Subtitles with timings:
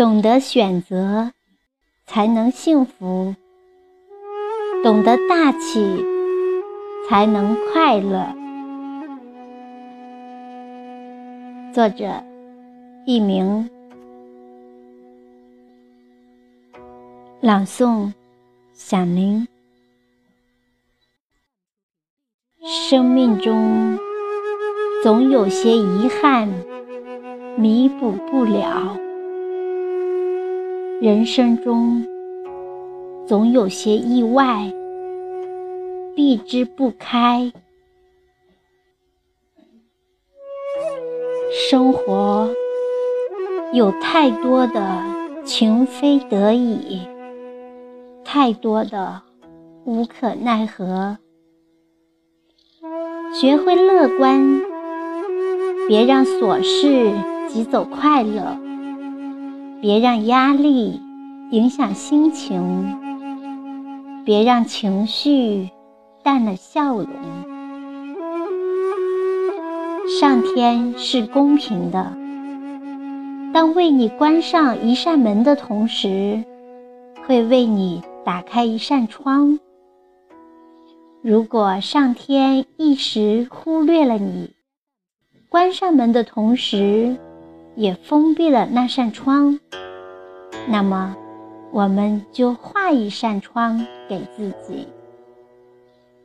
[0.00, 1.30] 懂得选择，
[2.06, 3.36] 才能幸福；
[4.82, 5.84] 懂得大气，
[7.06, 8.34] 才能快乐。
[11.74, 12.24] 作者：
[13.04, 13.68] 佚名，
[17.42, 18.14] 朗诵：
[18.72, 19.46] 响铃。
[22.62, 23.98] 生命中
[25.02, 26.48] 总有些遗憾，
[27.58, 28.96] 弥补不了。
[31.00, 32.06] 人生中
[33.26, 34.70] 总有些意外，
[36.14, 37.50] 避之不开。
[41.50, 42.50] 生活
[43.72, 45.02] 有太多的
[45.42, 47.00] 情非得已，
[48.22, 49.22] 太多的
[49.86, 51.16] 无可奈何。
[53.32, 54.60] 学会乐观，
[55.88, 57.10] 别让琐事
[57.48, 58.58] 挤走快乐。
[59.80, 61.00] 别让压力
[61.52, 62.98] 影响心情，
[64.26, 65.70] 别让情绪
[66.22, 67.08] 淡了笑容。
[70.20, 72.12] 上天是公平的，
[73.54, 76.44] 当为你关上一扇门的同时，
[77.26, 79.58] 会为你打开一扇窗。
[81.22, 84.50] 如果上天一时忽略了你，
[85.48, 87.16] 关上门的同时，
[87.80, 89.58] 也封闭了那扇窗，
[90.68, 91.16] 那么
[91.72, 94.86] 我们就画一扇窗给自己，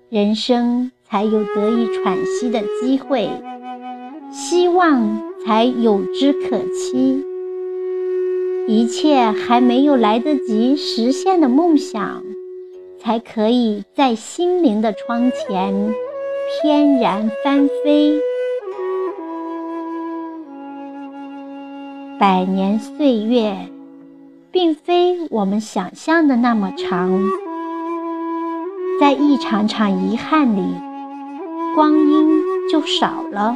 [0.09, 3.29] 人生才有得以喘息的机会，
[4.33, 7.23] 希望才有之可期。
[8.67, 12.21] 一切还没有来得及实现的梦想，
[12.99, 15.93] 才可以在心灵的窗前
[16.61, 18.19] 翩然翻飞。
[22.27, 23.55] 百年岁月，
[24.51, 27.21] 并非我们想象的那么长。
[28.99, 30.63] 在一场场遗憾里，
[31.75, 33.55] 光阴就少了；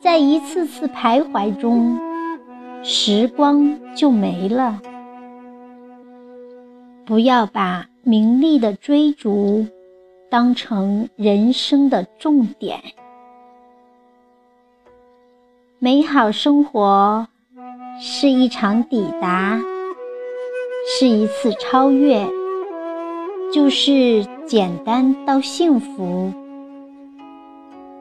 [0.00, 1.96] 在一次次徘徊中，
[2.82, 4.82] 时光就没了。
[7.06, 9.64] 不要把名利的追逐
[10.28, 12.80] 当成人生的重点。
[15.80, 17.28] 美好生活
[18.00, 19.60] 是一场抵达，
[20.88, 22.26] 是一次超越，
[23.54, 26.32] 就是简单到幸福。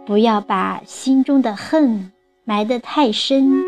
[0.07, 2.11] 不要把心中的恨
[2.45, 3.63] 埋得太深，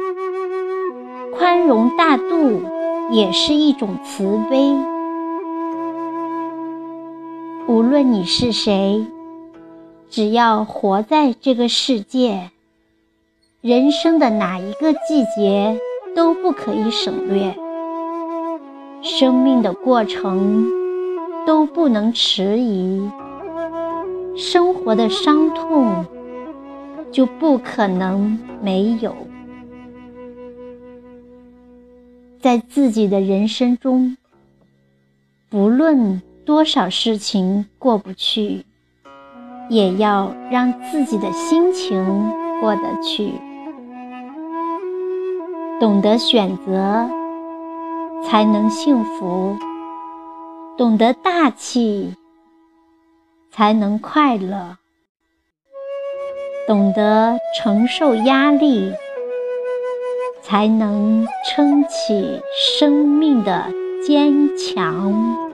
[1.38, 2.64] 宽容大度
[3.12, 4.76] 也是一种慈悲。
[7.68, 9.06] 无论你是谁，
[10.10, 12.50] 只要活在这个世界。
[13.62, 15.78] 人生的哪一个季节
[16.16, 17.54] 都不可以省略，
[19.02, 20.66] 生命的过程
[21.46, 23.12] 都不能迟疑，
[24.38, 26.06] 生活的伤痛
[27.12, 29.14] 就不可能没有。
[32.40, 34.16] 在自己的人生中，
[35.50, 38.64] 不论多少事情过不去，
[39.70, 42.32] 也要让自己的心情
[42.62, 43.34] 过得去。
[45.80, 47.10] 懂得选择，
[48.26, 49.56] 才能幸福；
[50.78, 52.14] 懂得大气，
[53.50, 54.76] 才能快乐；
[56.68, 58.92] 懂得承受压力，
[60.42, 62.42] 才能撑起
[62.78, 63.68] 生命的
[64.06, 65.49] 坚强。